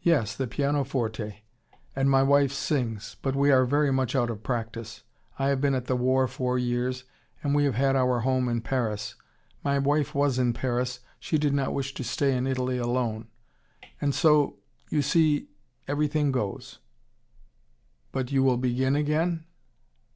[0.00, 1.44] "Yes the pianoforte.
[1.94, 3.14] And my wife sings.
[3.22, 5.04] But we are very much out of practice.
[5.38, 7.04] I have been at the war four years,
[7.44, 9.14] and we have had our home in Paris.
[9.62, 13.28] My wife was in Paris, she did not wish to stay in Italy alone.
[14.00, 14.56] And so
[14.90, 15.46] you see
[15.86, 16.80] everything goes"
[18.10, 19.44] "But you will begin again?"